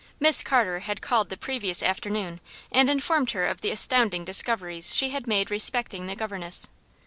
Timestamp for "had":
0.79-0.99, 5.11-5.27